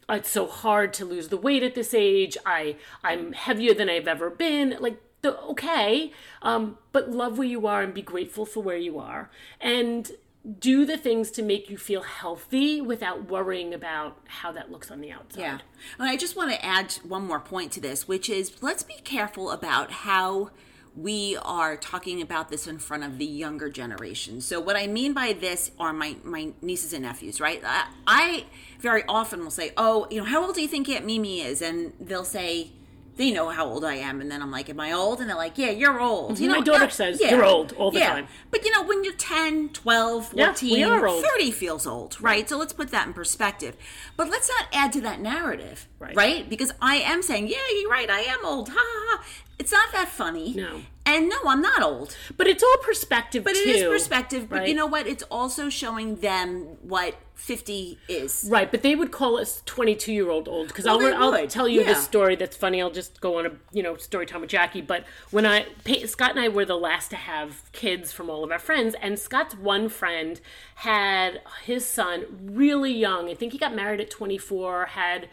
[0.09, 2.38] oh, "It's so hard to lose the weight at this age.
[2.46, 7.66] I I'm heavier than I've ever been." Like the okay, um, but love where you
[7.66, 10.12] are and be grateful for where you are, and
[10.59, 15.00] do the things to make you feel healthy without worrying about how that looks on
[15.00, 15.40] the outside.
[15.40, 15.59] Yeah.
[15.98, 18.94] And I just want to add one more point to this, which is let's be
[19.02, 20.50] careful about how
[20.96, 24.40] we are talking about this in front of the younger generation.
[24.40, 27.61] So what I mean by this are my my nieces and nephews, right?
[27.64, 28.44] I, I
[28.81, 31.61] very often will say, "Oh, you know, how old do you think Aunt Mimi is?"
[31.61, 32.70] And they'll say
[33.16, 35.37] they know how old I am, and then I'm like, "Am I old?" And they're
[35.37, 36.40] like, "Yeah, you're old." Mhm.
[36.40, 38.11] You My daughter yeah, says, yeah, "You're old," all the yeah.
[38.11, 38.29] time.
[38.50, 41.24] But you know, when you're 10, 12, Yeah, 14, we old.
[41.24, 42.48] 30 feels old, right?
[42.48, 43.76] So let's put that in perspective.
[44.16, 46.14] But let's not add to that narrative, Right.
[46.16, 46.48] right?
[46.48, 48.68] Because I am saying, yeah, you're right, I am old.
[48.68, 49.24] Ha ha ha.
[49.59, 50.52] It's not that funny.
[50.55, 50.83] No.
[51.07, 52.16] And no, I'm not old.
[52.37, 53.61] But it's all perspective But too.
[53.61, 54.49] it is perspective.
[54.49, 55.07] But you know what?
[55.07, 58.49] It's also showing them what 50 is.
[58.51, 61.69] Right, but they would call us 22 year old old because Well, I'll, I'll tell
[61.69, 61.88] you yeah.
[61.88, 62.83] this story that's funny.
[62.83, 64.81] I'll just go on a you know story time with Jackie.
[64.81, 65.66] But when I
[66.07, 69.19] Scott and I were the last to have kids from all of our friends, and
[69.19, 70.40] Scott's one friend
[70.77, 73.29] had his son really young.
[73.29, 74.87] I think he got married at 24.
[74.87, 75.29] Had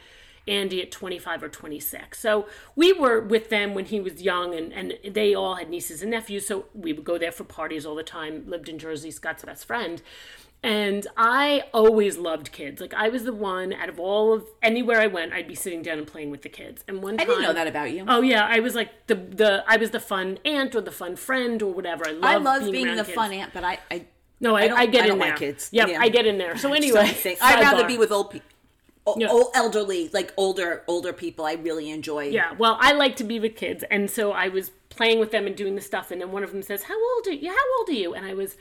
[0.48, 2.20] Andy at 25 or 26.
[2.20, 6.02] So we were with them when he was young, and, and they all had nieces
[6.02, 6.46] and nephews.
[6.48, 8.44] So we would go there for parties all the time.
[8.48, 10.02] Lived in Jersey, Scott's best friend.
[10.66, 12.80] And I always loved kids.
[12.80, 15.82] Like I was the one out of all of anywhere I went, I'd be sitting
[15.82, 16.86] down and playing with the kids.
[16.88, 18.06] And one I didn't know that about you.
[18.08, 21.18] Oh yeah, I was like the the I was the fun aunt or the fun
[21.18, 22.08] friend or whatever.
[22.08, 23.14] I love I love being, around the kids.
[23.16, 24.06] fun aunt, but I, I
[24.40, 25.30] No, I, I don't- I, get I in there.
[25.32, 25.68] like kids.
[25.74, 26.00] Yep, Yeah.
[26.02, 26.58] I get in there.
[26.58, 28.48] So anyway, I'd rather be with old people.
[29.18, 29.28] Yeah.
[29.30, 31.46] Old elderly, like older, older people.
[31.46, 32.30] I really enjoy.
[32.30, 35.46] Yeah, well, I like to be with kids, and so I was playing with them
[35.46, 37.50] and doing the stuff, and then one of them says, "How old are you?
[37.50, 38.56] How old are you?" And I was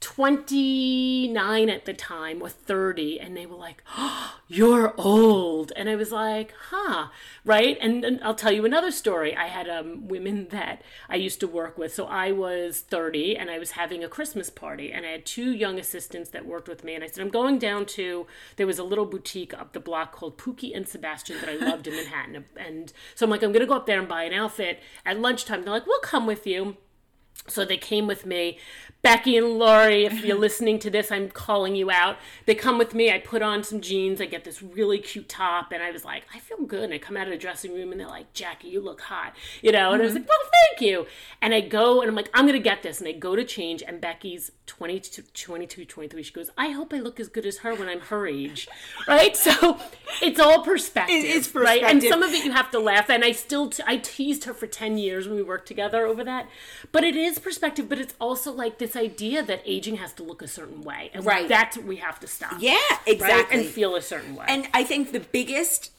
[0.00, 5.88] twenty nine at the time, or thirty, and they were like, oh, "You're old," and
[5.88, 7.08] I was like, "Huh."
[7.44, 9.34] Right, and, and I'll tell you another story.
[9.34, 11.94] I had um, women that I used to work with.
[11.94, 15.52] So I was 30 and I was having a Christmas party, and I had two
[15.52, 16.94] young assistants that worked with me.
[16.94, 20.12] And I said, I'm going down to, there was a little boutique up the block
[20.12, 22.44] called Pookie and Sebastian that I loved in Manhattan.
[22.56, 25.18] And so I'm like, I'm going to go up there and buy an outfit at
[25.20, 25.62] lunchtime.
[25.62, 26.76] They're like, we'll come with you.
[27.46, 28.58] So they came with me.
[29.00, 32.16] Becky and Laurie, if you're listening to this, I'm calling you out.
[32.46, 33.12] They come with me.
[33.12, 34.20] I put on some jeans.
[34.20, 36.84] I get this really cute top, and I was like, I feel good.
[36.84, 39.34] And I come out of the dressing room, and they're like, Jackie, you look hot,
[39.62, 39.92] you know.
[39.92, 40.22] And I was mm-hmm.
[40.22, 41.06] like, Well, thank you.
[41.40, 42.98] And I go, and I'm like, I'm gonna get this.
[42.98, 46.22] And I go to change, and Becky's 22, 22 23.
[46.22, 48.68] She goes, I hope I look as good as her when I'm her age,
[49.08, 49.36] right?
[49.36, 49.78] So
[50.20, 51.82] it's all perspective, It is right?
[51.82, 53.08] And some of it you have to laugh.
[53.08, 56.24] And I still, t- I teased her for 10 years when we worked together over
[56.24, 56.48] that.
[56.92, 60.42] But it is perspective, but it's also like this idea that aging has to look
[60.42, 61.10] a certain way.
[61.14, 61.48] And Right.
[61.48, 62.54] that's what we have to stop.
[62.60, 62.98] Yeah, Right?
[63.06, 63.60] exactly.
[63.60, 64.46] And feel a certain way.
[64.48, 65.90] And I think the biggest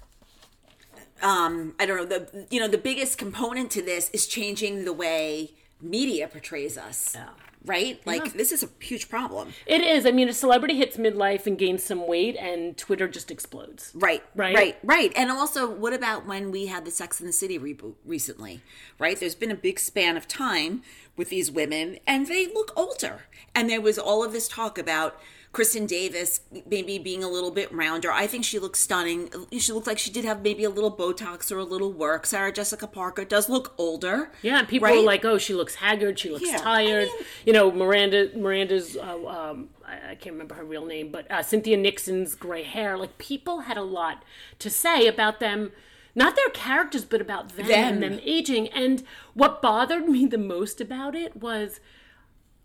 [1.21, 4.93] um I don't know, the you know, the biggest component to this is changing the
[4.93, 7.13] way media portrays us.
[7.15, 7.29] Yeah.
[7.65, 7.99] Right?
[8.05, 8.31] Like Yeah.
[8.35, 9.53] this is a huge problem.
[9.65, 10.05] it is.
[10.05, 13.91] I mean, a celebrity hits midlife and gains some weight, and Twitter just explodes.
[13.93, 14.55] Right, Right?
[14.55, 15.11] right, right.
[15.15, 18.61] And also, what about when we had the Sex and the City reboot recently?
[18.97, 20.83] Right, there's been a big span of time
[21.17, 23.23] with these women, and they look older.
[23.53, 25.19] And there was all of this talk about
[25.51, 28.11] Kristin Davis maybe being a little bit rounder.
[28.11, 29.31] I think she looks stunning.
[29.57, 32.27] She looked like she did have maybe a little Botox or a little work.
[32.27, 34.31] Sarah Jessica Parker does look older.
[34.43, 34.99] Yeah, people right?
[34.99, 36.19] are like, "Oh, she looks haggard.
[36.19, 38.29] She looks Yeah, I tired." mean- you know, Miranda.
[38.37, 38.95] Miranda's.
[38.95, 42.95] Uh, um, I, I can't remember her real name, but uh, Cynthia Nixon's gray hair.
[42.95, 44.23] Like people had a lot
[44.59, 45.71] to say about them.
[46.15, 47.93] Not their characters, but about them, Them.
[47.93, 48.67] and them aging.
[48.69, 51.79] And what bothered me the most about it was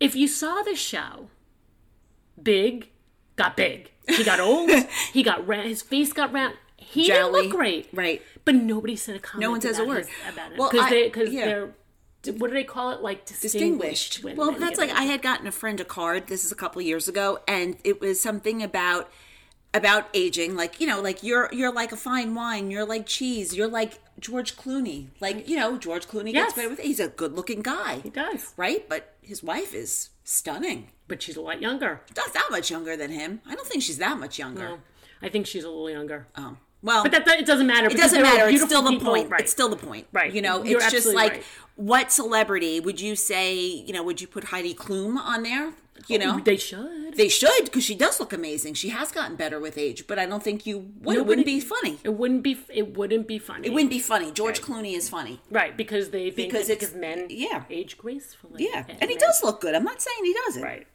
[0.01, 1.29] if you saw the show,
[2.43, 2.91] Big
[3.37, 3.91] got big.
[4.09, 4.71] He got old.
[5.13, 5.69] he got round.
[5.69, 6.55] His face got round.
[6.77, 7.89] He didn't look great.
[7.93, 8.23] Right.
[8.45, 9.41] But nobody said a comment.
[9.43, 10.07] No one says a word.
[10.07, 11.45] his- about it Well, because I- they because yeah.
[11.47, 11.75] they're
[12.39, 13.03] what do they call it?
[13.03, 14.13] Like distinguished.
[14.13, 14.25] distinguished.
[14.25, 14.39] women.
[14.39, 16.27] Well, that's like I had gotten a friend a card.
[16.29, 19.11] This is a couple years ago, and it was something about
[19.75, 20.57] about aging.
[20.57, 22.71] Like you know, like you're you're like a fine wine.
[22.71, 23.55] You're like cheese.
[23.55, 25.09] You're like George Clooney.
[25.21, 26.47] Like you know, George Clooney Yes.
[26.47, 26.79] gets better with.
[26.81, 28.01] He's a good looking guy.
[28.03, 28.89] He does, right?
[28.89, 30.89] But his wife is stunning.
[31.09, 32.01] But she's a lot younger.
[32.17, 33.41] Not that much younger than him.
[33.47, 34.69] I don't think she's that much younger.
[34.69, 34.79] No,
[35.23, 36.27] I think she's a little younger.
[36.37, 36.57] Oh.
[36.83, 37.89] Well, But that, that it doesn't matter.
[37.89, 38.47] it doesn't matter.
[38.49, 39.31] It's still the point.
[39.31, 39.41] Right.
[39.41, 40.07] It's still the point.
[40.13, 40.31] Right.
[40.35, 41.45] You know, You're it's just like right.
[41.77, 45.73] what celebrity would you say, you know, would you put Heidi Klum on there?
[46.09, 46.39] You know?
[46.41, 47.15] they should.
[47.17, 48.75] They should because she does look amazing.
[48.75, 51.17] She has gotten better with age, but I don't think you would.
[51.17, 51.99] it wouldn't be funny.
[52.05, 52.59] It wouldn't be.
[52.69, 53.67] It wouldn't be funny.
[53.69, 54.31] It wouldn't be funny.
[54.33, 55.41] George Clooney is funny.
[55.51, 57.63] Right, because they think Because it's- because men yeah.
[57.71, 58.69] age gracefully.
[58.71, 59.75] Yeah, and he men- does look good.
[59.75, 60.63] I'm not saying he doesn't.
[60.63, 60.87] Right.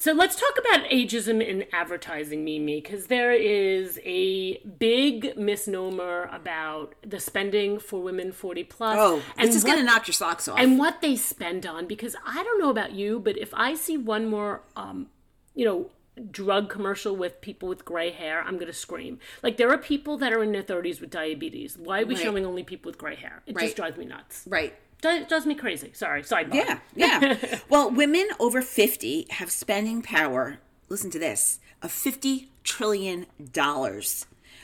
[0.00, 6.94] So let's talk about ageism in advertising, Mimi, because there is a big misnomer about
[7.02, 8.96] the spending for women 40 plus.
[8.96, 10.58] Oh, and this is going to knock your socks off.
[10.58, 13.96] and what they spend on because i don't know about you but if i see
[13.96, 15.08] one more um
[15.54, 15.90] you know
[16.30, 20.32] drug commercial with people with gray hair i'm gonna scream like there are people that
[20.32, 22.22] are in their 30s with diabetes why are we Right.
[22.22, 23.64] showing only people with gray hair it Right.
[23.64, 24.74] just drives me nuts right.
[25.00, 27.58] Does, does me crazy sorry sidebar Yeah, yeah.
[27.68, 30.58] well, women over 50 have spending power,
[30.88, 33.26] listen to this, of $50 trillion.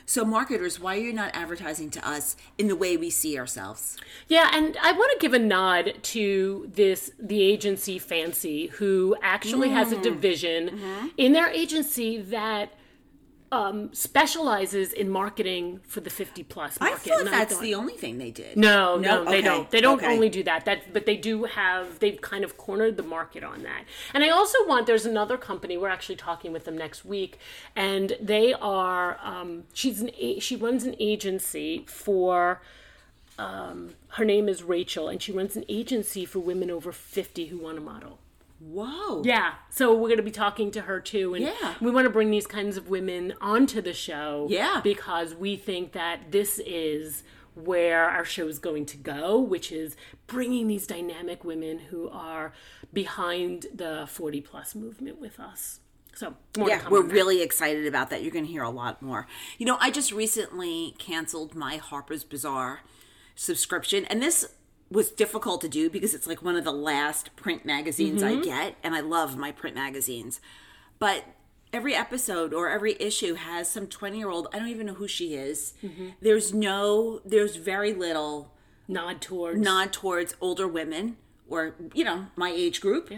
[0.06, 3.96] So, marketers, why are you not advertising to us in the way we see ourselves?
[4.28, 9.70] Yeah, and I want to give a nod to this the agency Fancy, who actually
[9.70, 9.98] has Mm.
[9.98, 11.06] a division Mm-hmm.
[11.16, 12.74] in their agency that
[13.54, 16.94] um, specializes in marketing for the fifty plus market.
[16.94, 18.56] I thought And that's thought- the only thing they did.
[18.56, 19.70] no, no, they Okay, don't.
[19.70, 20.12] They don't okay.
[20.14, 20.64] only do that.
[20.64, 21.98] That, but they do have.
[22.00, 23.84] They've kind of cornered the market on that.
[24.12, 24.86] And I also want.
[24.86, 25.76] There's another company.
[25.76, 27.38] We're actually talking with them next week,
[27.76, 29.18] and they are.
[29.22, 30.10] Um, she's an.
[30.40, 32.60] She runs an agency for.
[33.36, 37.58] Um, her name is Rachel, and she runs an agency for women over fifty who
[37.58, 38.18] want to model.
[38.60, 39.22] Whoa.
[39.24, 41.74] Yeah, so we're going to be talking to her too, and Yeah.
[41.80, 44.46] we want to bring these kinds of women onto the show.
[44.48, 44.80] Yeah.
[44.82, 47.22] because we think that this is
[47.54, 52.52] where our show is going to go, which is bringing these dynamic women who are
[52.92, 55.80] behind the forty plus movement with us.
[56.14, 58.22] So Yeah, we're really excited about that.
[58.22, 59.26] You're going to hear a lot more.
[59.58, 62.80] You know, I just recently canceled my Harper's Bazaar
[63.34, 64.46] subscription, and this
[64.90, 68.42] was difficult to do because it's like one of the last print magazines I mm-hmm.
[68.42, 70.40] get, and I love my print magazines.
[70.98, 71.24] But
[71.72, 75.08] every episode or every issue has some 20 year old, I don't even know who
[75.08, 75.74] she is.
[75.82, 76.10] Mm-hmm.
[76.20, 78.52] There's no, there's very little
[78.86, 81.16] nod towards nod towards older women
[81.48, 83.10] or, you know, my age group.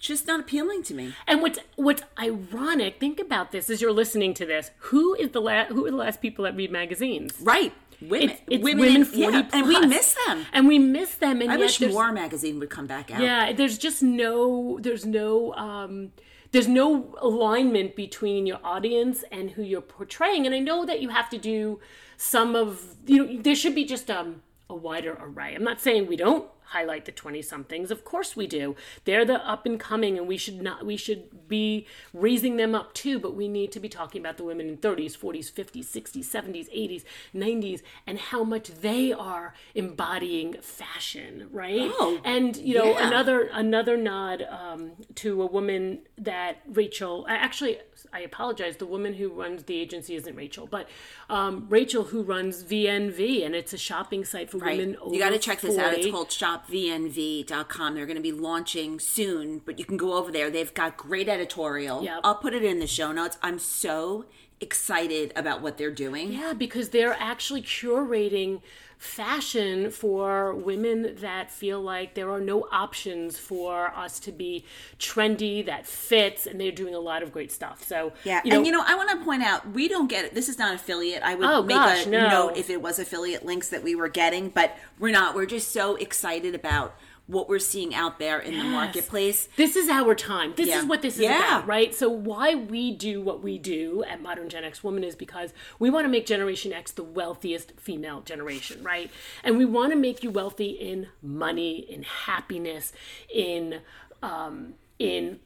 [0.00, 1.14] Just not appealing to me.
[1.26, 4.70] And what's what's ironic, think about this as you're listening to this.
[4.78, 7.34] Who is the last who are the last people that read magazines?
[7.40, 7.72] Right.
[8.00, 8.30] Women.
[8.30, 9.52] It's, it's women, in- 40 yeah, plus.
[9.52, 10.46] And we miss them.
[10.54, 11.42] And we miss them.
[11.42, 13.20] And I wish more magazine would come back out.
[13.20, 16.12] Yeah, there's just no there's no um
[16.52, 20.46] there's no alignment between your audience and who you're portraying.
[20.46, 21.78] And I know that you have to do
[22.16, 25.54] some of you know there should be just um a wider array.
[25.54, 27.90] I'm not saying we don't highlight the 20 somethings.
[27.90, 28.76] Of course we do.
[29.04, 32.94] They're the up and coming and we should not we should be raising them up
[32.94, 36.24] too, but we need to be talking about the women in 30s, 40s, 50s, 60s,
[36.24, 37.04] 70s, 80s,
[37.34, 41.90] 90s and how much they are embodying fashion, right?
[41.94, 43.08] Oh, and you know, yeah.
[43.08, 47.78] another another nod um, to a woman that Rachel I- actually
[48.12, 50.88] I apologize the woman who runs the agency isn't Rachel but
[51.28, 54.78] um, Rachel who runs VNV and it's a shopping site for Right.
[54.78, 55.92] women over You got to check this out.
[55.94, 56.10] It's 40.
[56.12, 56.30] called
[56.68, 57.94] shopvnv.com.
[57.94, 60.50] They're going to be launching soon, but you can go over there.
[60.50, 62.02] They've got great editorial.
[62.02, 62.20] Yep.
[62.24, 63.38] I'll put it in the show notes.
[63.42, 64.26] I'm so
[64.60, 66.32] excited about what they're doing.
[66.32, 68.60] Yeah, because they're actually curating
[69.00, 74.62] fashion for women that feel like there are no options for us to be
[74.98, 77.82] trendy that fits and they're doing a lot of great stuff.
[77.82, 80.26] So Yeah, you know, and you know, I want to point out we don't get
[80.26, 80.34] it.
[80.34, 81.22] This is not affiliate.
[81.22, 82.28] I would Oh, make gosh, a no.
[82.28, 85.34] note if it was affiliate links that we were getting, but we're not.
[85.34, 86.94] We're just so excited about
[87.30, 89.48] what we're seeing out there in the marketplace.
[89.56, 90.52] This is our time.
[90.56, 90.80] This Yeah.
[90.80, 91.38] is what this is Yeah.
[91.58, 91.94] about, right?
[91.94, 95.90] So why we do what we do at Modern Gen X Woman is because we
[95.90, 99.10] want to make Generation X the wealthiest female generation, right?
[99.44, 102.92] And we want to make you wealthy in money, in happiness,
[103.32, 103.80] in
[104.22, 105.40] um, in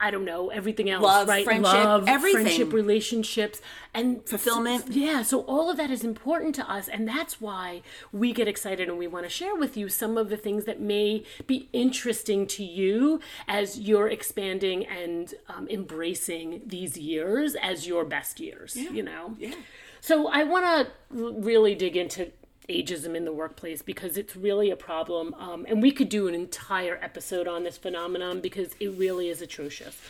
[0.00, 1.44] I don't know everything else, Love, right?
[1.44, 2.44] friendship, Love, everything.
[2.44, 3.60] friendship, relationships,
[3.94, 4.86] and Fulfillment.
[4.90, 7.82] yeah, so all of that is important to us, and that's why
[8.12, 10.80] we get excited and we want to share with you some of the things that
[10.80, 18.04] may be interesting to you as you're expanding and um, embracing these years as your
[18.04, 18.76] best years.
[18.76, 19.34] You know.
[19.38, 19.54] Yeah.
[20.00, 22.30] So I want to really dig into
[22.68, 26.34] ageism in the workplace because it's really a problem, um, and we could do an
[26.34, 30.00] entire episode on this phenomenon because it really is atrocious.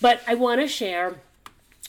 [0.00, 1.20] But I want to share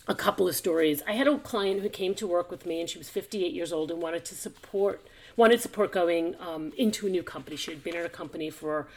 [0.08, 1.02] a couple of stories.
[1.08, 3.72] I had a client who came to work with me, and she was 58 years
[3.72, 5.02] old and wanted to support
[5.38, 7.56] wanted support going um, into a new company.
[7.56, 8.88] She had been at a company for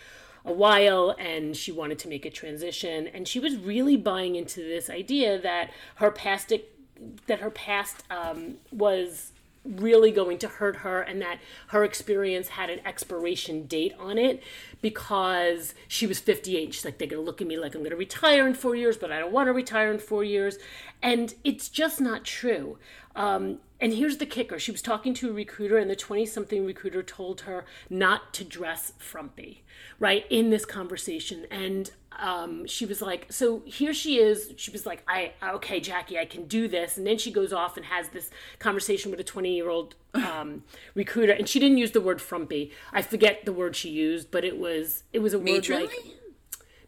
[0.44, 4.60] a while and she wanted to make a transition and she was really buying into
[4.60, 6.52] this idea that her past
[7.26, 9.32] that her past um, was
[9.64, 14.42] really going to hurt her and that her experience had an expiration date on it
[14.82, 17.90] because she was 58 she's like they're going to look at me like i'm going
[17.90, 20.58] to retire in four years but i don't want to retire in four years.
[21.02, 22.78] And it's just not true
[23.16, 24.58] um, and here's the kicker.
[24.58, 28.44] She was talking to a recruiter and the 20 something recruiter told her not to
[28.44, 29.62] dress frumpy
[29.98, 31.46] right in this conversation.
[31.50, 34.52] And um, she was like so here she is.
[34.56, 36.96] She was like i okay jackie i can do this.
[36.96, 40.62] And then she goes off and has this conversation with a 20 year old um,
[40.94, 41.32] recruiter.
[41.32, 42.72] And she didn't use the word frumpy.
[42.92, 45.90] I forget the word she used but it was it was a word like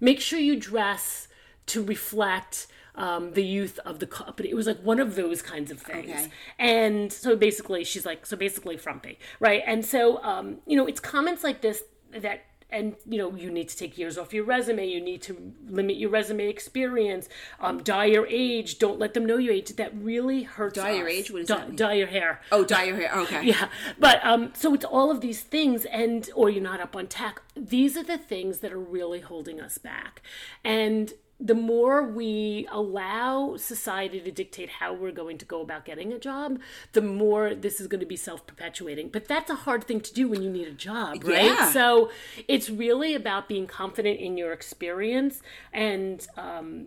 [0.00, 1.28] make sure you dress
[1.66, 4.48] to reflect um, the youth of the company.
[4.48, 6.10] It was like one of those kinds of things.
[6.10, 6.28] Okay.
[6.58, 9.62] And so basically, she's like, so basically, frumpy, right?
[9.66, 11.82] And so, um, you know, it's comments like this
[12.12, 12.44] that.
[12.68, 14.88] And you know you need to take years off your resume.
[14.88, 17.28] You need to limit your resume experience.
[17.60, 18.80] Um, dye your age.
[18.80, 19.76] Don't let them know your age.
[19.76, 20.74] That really hurts.
[20.74, 21.12] Dye your us.
[21.14, 21.30] age?
[21.30, 21.76] What does that mean?
[21.76, 22.40] Dye your hair.
[22.50, 23.16] Oh, dye your hair.
[23.18, 23.46] Okay.
[23.46, 23.68] Yeah,
[24.00, 27.40] but um, so it's all of these things, and or you're not up on tech.
[27.54, 30.20] These are the things that are really holding us back,
[30.64, 36.12] and the more we allow society to dictate how we're going to go about getting
[36.12, 36.58] a job,
[36.92, 39.10] the more this is going to be self-perpetuating.
[39.10, 41.44] But that's a hard thing to do when you need a job, right?
[41.44, 41.70] Yeah.
[41.72, 42.10] So
[42.48, 46.86] it's really about being confident in your experience and um,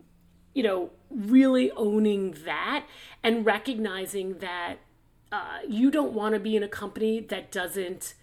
[0.54, 2.86] you know, really owning that
[3.24, 4.78] and recognizing that
[5.32, 8.16] uh, you don't want to be in a company that doesn't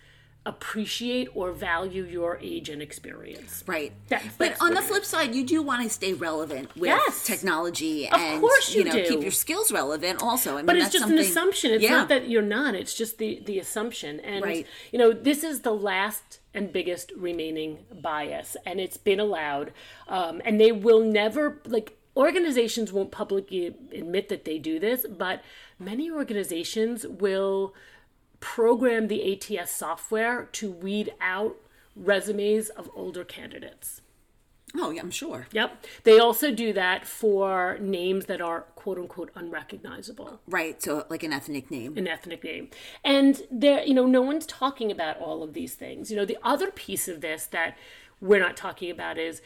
[0.46, 3.62] appreciate or value your age and experience.
[3.66, 3.92] Right.
[4.08, 7.24] That's- but on the flip side, you do want to stay relevant with Yes.
[7.24, 9.04] technology and course you know do.
[9.08, 10.52] keep your skills relevant also.
[10.52, 11.72] I mean, But it's just an assumption.
[11.72, 11.90] It's yeah.
[11.90, 12.74] not that you're not.
[12.74, 14.20] It's just the the assumption.
[14.20, 14.66] And Right.
[14.92, 19.72] you know, this is the last and biggest remaining bias, and it's been allowed.
[20.08, 25.42] Um, and they will never like organizations won't publicly admit that they do this, but
[25.78, 27.74] many organizations will
[28.40, 31.56] program the ATS software to weed out
[31.94, 34.02] resumes of older candidates.
[34.74, 35.46] Oh, yeah, I'm sure.
[35.52, 35.86] Yep.
[36.04, 40.82] They also do that for names that are quote unquote unrecognizable Right.
[40.82, 41.96] So, like an ethnic name.
[41.96, 42.70] an ethnic name.
[43.04, 46.10] And there, you know, no one's talking about all of these things.
[46.10, 47.76] You know, the other piece of this that
[48.20, 49.40] we're not talking about is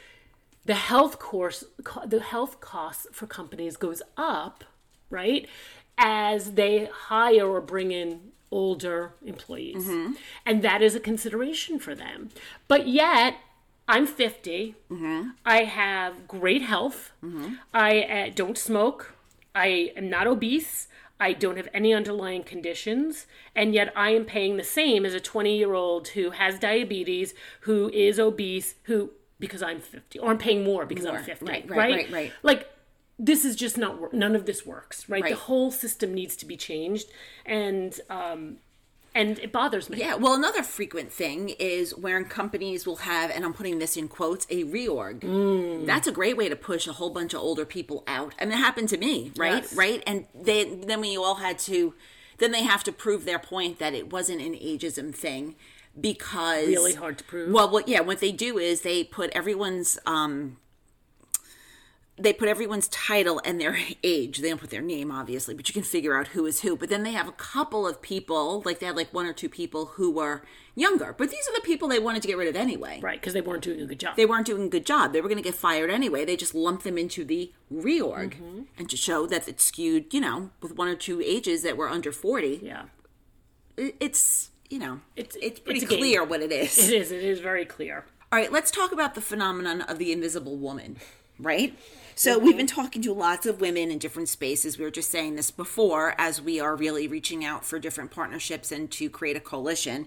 [0.65, 1.65] the health course,
[2.07, 4.65] the health costs for companies goes up,
[5.11, 5.49] right,
[5.99, 10.15] as they hire or bring in older employees, mm-hmm.
[10.45, 12.31] and that is a consideration for them.
[12.69, 13.37] But yet.
[13.89, 14.77] I'm 50.
[14.89, 15.31] Mm-hmm.
[15.45, 17.11] I have great health.
[17.25, 17.55] Mm-hmm.
[17.75, 19.15] I uh, don't smoke.
[19.53, 20.87] I am not obese.
[21.21, 23.27] I don't have any underlying conditions.
[23.55, 27.35] And yet I am paying the same as a 20 year old who has diabetes,
[27.61, 31.19] who is obese, who, because I'm 50, or I'm paying more because More.
[31.19, 31.45] I'm 50.
[31.45, 32.33] Right, Right, right, right, right.
[32.43, 32.69] Like,
[33.21, 34.13] this is just not.
[34.13, 35.23] None of this works, right?
[35.23, 35.31] Right.
[35.31, 37.09] The whole system needs to be changed.
[37.45, 38.57] And, um,
[39.15, 39.99] and it bothers me.
[39.99, 44.09] Yeah, well, another frequent thing is where companies will have, and I'm putting this in
[44.09, 45.21] quotes, a reorg.
[45.21, 45.85] Mm.
[45.85, 48.35] That's a great way to push a whole bunch of older people out.
[48.41, 49.63] Mean, it happened to me, right?
[49.63, 49.75] Yes.
[49.75, 50.03] Right?
[50.07, 51.95] And they, then we all had to,
[52.39, 55.57] then they have to prove their point that it wasn't an ageism thing
[56.01, 56.69] because.
[56.69, 57.53] Really hard to prove.
[57.53, 60.57] Well, what, yeah, what they do is they put everyone's, um,
[62.21, 64.39] they put everyone's title and their age.
[64.39, 66.77] They don't put their name, obviously, but you can figure out who is who.
[66.77, 69.49] But then they have a couple of people, like they had like one or two
[69.49, 70.43] people who were
[70.75, 71.15] younger.
[71.17, 73.01] But these are the people they wanted to get rid of anyway.
[73.03, 74.17] Right, because they weren't doing a good job.
[74.17, 75.13] They weren't doing a good job.
[75.13, 76.25] They were going to get fired anyway.
[76.25, 78.61] They just lumped them into the reorg Mm-hmm.
[78.79, 81.89] and to show that it skewed, you know, with one or two ages that were
[81.89, 82.61] under 40.
[82.63, 82.85] yeah.
[83.77, 85.99] It's, you know, It's- it's, pretty it's game.
[85.99, 86.79] clear what it is.
[86.79, 87.13] It is.
[87.13, 88.05] It is very clear.
[88.33, 90.99] All right, let's talk about the phenomenon of the invisible woman,
[91.39, 91.77] right?
[92.21, 92.83] So we've been mm-hmm.
[92.83, 94.77] talking to lots of women in different spaces.
[94.77, 98.71] We were just saying this before as we are really reaching out for different partnerships
[98.71, 100.07] and to create a coalition.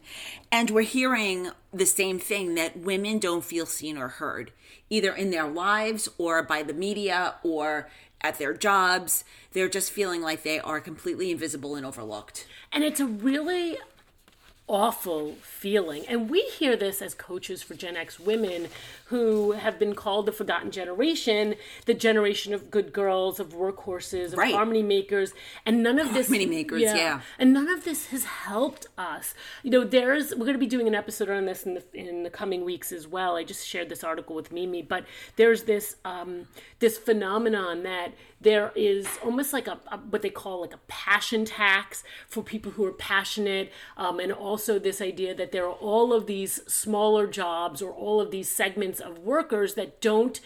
[0.52, 4.52] And we're hearing the same thing that women don't feel seen or heard,
[4.92, 7.90] either in their lives or by the media or
[8.22, 9.24] at their jobs.
[9.54, 12.46] They're just feeling like they are completely invisible and overlooked.
[12.72, 13.80] And it's a really
[14.68, 16.06] awful feeling.
[16.08, 18.68] And we hear this as coaches for Gen X women
[19.14, 21.54] who have been called the forgotten generation,
[21.86, 24.56] the generation of good girls, of workhorses, of Right.
[24.56, 25.34] harmony makers,
[25.68, 27.22] and none of this Harmony makers, yeah.
[27.38, 29.36] And none of this has helped us.
[29.62, 32.24] You know, there's we're going to be doing an episode on this in the in
[32.24, 33.36] the coming weeks as well.
[33.36, 35.06] I just shared this article with Mimi, but
[35.36, 36.48] there's this um
[36.80, 41.46] this phenomenon that there is almost like a, a what they call like a passion
[41.46, 46.12] tax for people who are passionate um, and also this idea that there are all
[46.12, 50.40] of these smaller jobs or all of these segments of workers that don't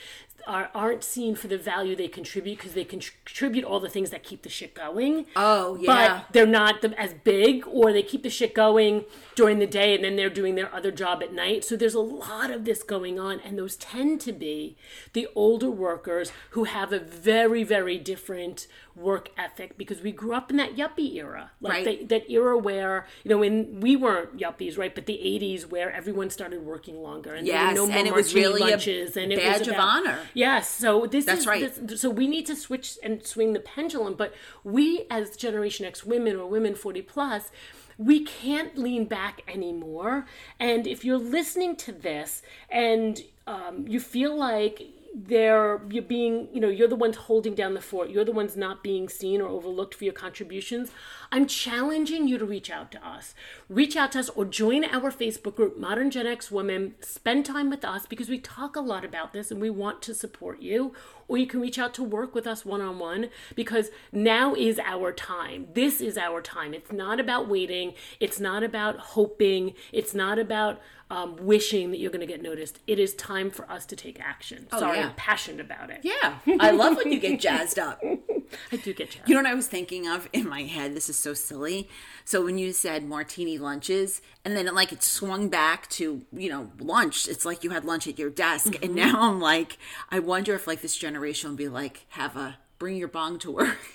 [0.47, 4.23] are, aren't seen for the value they contribute because they contribute all the things that
[4.23, 5.25] keep the shit going.
[5.35, 6.21] Oh, yeah.
[6.25, 9.93] But they're not the, as big, or they keep the shit going during the day
[9.93, 11.63] and then they're doing their other job at night.
[11.63, 14.77] So there's a lot of this going on, and those tend to be
[15.13, 20.49] the older workers who have a very, very different work ethic because we grew up
[20.49, 21.85] in that yuppie era, like Right.
[21.99, 24.95] they- that era where you know when we weren't yuppies, right?
[24.95, 28.07] But the '80s where everyone started working longer and there were Yes, no more and
[28.07, 30.17] it was really a lunches and it badge was of honor.
[30.37, 31.75] Yes, so this That's is right.
[31.87, 34.13] this- so we need to switch and swing the pendulum.
[34.13, 37.49] But we, as Generation X women or women 40 plus,
[37.97, 40.27] we can't lean back anymore.
[40.59, 44.83] And if you're listening to this and um, you feel like
[45.15, 48.09] they're you're being you know you're the ones holding down the fort.
[48.09, 50.91] You're the ones not being seen or overlooked for your contributions.
[51.31, 53.35] I'm challenging you to reach out to us.
[53.69, 56.95] Reach out to us or join our facebook group modern gen x women.
[57.01, 60.13] Spend time with us because we talk a lot about this and we want to
[60.13, 60.93] support you.
[61.27, 65.67] Or you can reach out to work with us one-on-one because now is our time.
[65.73, 66.73] This is our time.
[66.73, 67.95] It's not about waiting.
[68.21, 69.73] It's not about hoping.
[69.91, 70.79] It's not about
[71.09, 74.19] um, wishing that you're going to get noticed it is time for us to take
[74.19, 75.07] action sorry yeah.
[75.07, 76.39] i'm passionate about it Yeah.
[76.59, 78.01] I love when you get jazzed up.
[78.71, 80.95] i do get you You know what I was thinking of in my head?
[80.95, 81.89] This is so silly.
[82.23, 86.49] So when you said martini lunches, and then it, like it swung back to you
[86.49, 87.27] know lunch.
[87.27, 89.77] It's like you had lunch at your desk, and now I'm like,
[90.09, 93.51] I wonder if like this generation will be like, have a bring your bong to
[93.51, 93.77] work.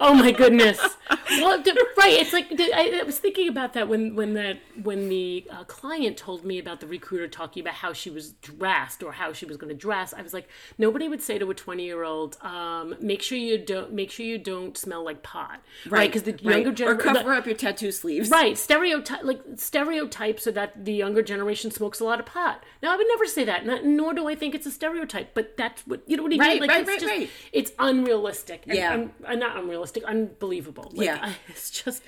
[0.00, 0.80] Oh my goodness!
[1.30, 2.12] Well, d- right.
[2.14, 6.16] It's like d- I, was thinking about that when when that when the uh, client
[6.16, 9.56] told me about the recruiter talking about how she was dressed or how she was
[9.56, 10.12] going to dress.
[10.12, 13.58] I was like, nobody would say to a twenty year old, um, "Make sure you
[13.58, 16.10] don't make sure you don't smell like pot." Right?
[16.10, 16.42] Because the Right.
[16.64, 17.14] younger or generation.
[17.14, 18.28] cover up your tattoo sleeves.
[18.28, 22.64] Right, stereotype like stereotypes so that the younger generation smokes a lot of pot.
[22.82, 25.32] Now, I would never say that, not, nor do I think it's a stereotype.
[25.34, 26.60] But that's what you know what I Right, mean.
[26.62, 27.30] Like right, it's right, just, right.
[27.52, 28.64] It's unrealistic.
[28.66, 28.92] And, Yeah.
[28.94, 30.90] un- uh, not unrealistic, unbelievable.
[30.94, 31.18] Like, Yeah.
[31.22, 32.02] I- it's just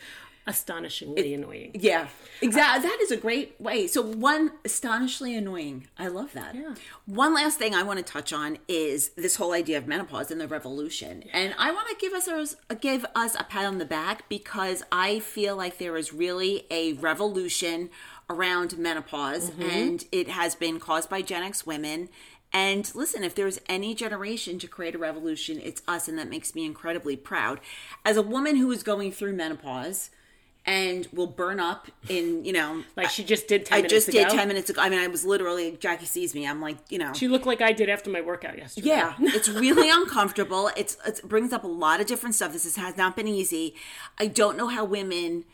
[0.47, 1.70] astonishingly annoying.
[1.74, 2.09] Yeah,
[2.43, 2.87] exactly.
[2.89, 3.87] That is a great way.
[3.87, 5.89] So one astonishingly annoying.
[5.99, 6.55] I love that.
[6.55, 6.74] Yeah.
[7.07, 10.39] One last thing I want to touch on is this whole idea of menopause and
[10.39, 11.24] the revolution.
[11.32, 12.28] And I want to give us
[12.68, 16.66] a, give us a pat on the back because I feel like there is really
[16.70, 17.89] a revolution
[18.30, 22.09] around menopause, and it has been caused by Gen X women.
[22.55, 26.55] And listen, if there's any generation to create a revolution, it's us, and that makes
[26.55, 27.61] me incredibly proud.
[28.05, 30.11] As a woman who is going through menopause
[30.65, 34.19] and will burn up in, you know, Like she just did 10 I just ago.
[34.19, 34.81] did 10 minutes ago.
[34.81, 36.47] I mean, I was literally, Jackie sees me.
[36.47, 37.13] I'm like, you know.
[37.13, 38.87] She looked like I did after my workout yesterday.
[38.89, 40.71] Yeah, it's really uncomfortable.
[40.77, 42.53] It's it brings up a lot of different stuff.
[42.53, 43.75] This has not been easy.
[44.17, 45.45] I don't know how women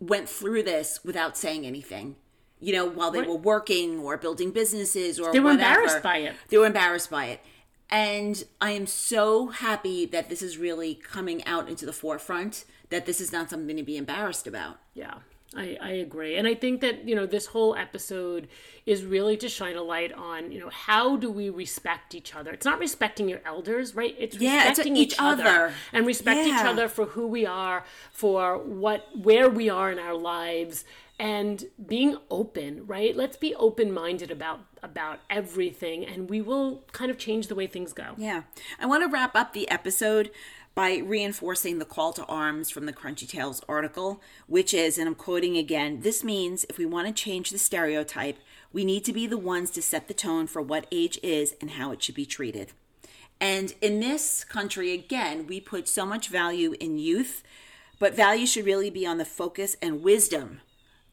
[0.00, 2.16] went through this without saying anything.
[2.60, 3.28] You know, while they Right.
[3.28, 5.80] were working or building businesses or They were whatever.
[5.80, 6.34] embarrassed by it.
[6.48, 7.40] They were embarrassed by it.
[7.90, 12.64] And I am so happy that this is really coming out into the forefront.
[12.90, 14.78] That this is not something to be embarrassed about.
[14.94, 15.14] Yeah,
[15.56, 16.36] I, I agree.
[16.36, 18.48] And I think that, you know, this whole episode
[18.84, 22.50] is really to shine a light on, you know, how do we respect each other?
[22.52, 24.14] It's not respecting your elders, right?
[24.18, 25.72] It's Yeah, it's respecting each each other, other.
[25.92, 30.14] and respect each other for who we are, for what where we are in our
[30.14, 30.84] lives
[31.18, 33.16] and being open, right?
[33.16, 37.92] Let's be open-minded about about everything and we will kind of change the way things
[37.92, 38.14] go.
[38.16, 38.42] Yeah.
[38.78, 40.30] I want to wrap up the episode
[40.78, 45.16] by reinforcing the call to arms from the Crunchy Tales article, which is, and I'm
[45.16, 48.38] quoting again, this means if we want to change the stereotype,
[48.72, 51.72] we need to be the ones to set the tone for what age is and
[51.72, 52.70] how it should be treated.
[53.40, 57.42] And in this country, again, we put so much value in youth,
[57.98, 60.60] but value should really be on the focus and wisdom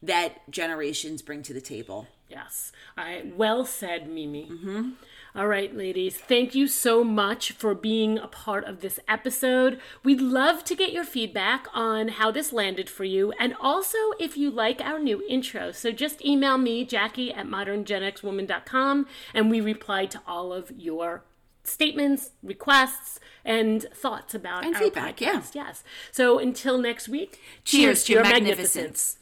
[0.00, 2.06] that generations bring to the table.
[2.28, 2.70] Yes.
[2.96, 4.48] I well said, Mimi.
[4.48, 4.90] Mm-hmm.
[5.36, 9.78] All right, ladies, thank you so much for being a part of this episode.
[10.02, 14.38] We'd love to get your feedback on how this landed for you, and also if
[14.38, 15.72] you like our new intro.
[15.72, 21.22] So just email me, Jackie at moderngenxwoman.com, and we reply to all of your
[21.64, 25.42] statements, requests, and thoughts about And our feedback, yeah.
[25.52, 25.84] Yes.
[26.12, 29.18] So until next week, Cheers to your magnificence.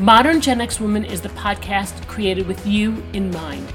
[0.00, 3.70] Modern Gen X Woman is the podcast created with you in mind.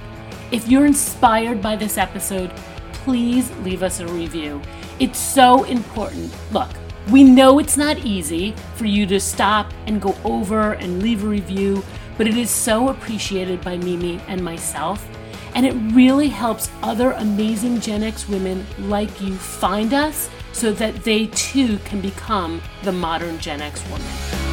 [0.52, 2.50] If you're inspired by this episode,
[2.94, 4.60] please leave us a review.
[5.00, 6.36] It's so important.
[6.52, 6.72] Look,
[7.12, 11.28] we know it's not easy for you to stop and go over and leave a
[11.28, 11.84] review,
[12.18, 15.08] but it is so appreciated by Mimi and myself.
[15.54, 21.04] And it really helps other amazing Gen X women like you find us so that
[21.04, 24.45] they too can become the modern Gen X woman.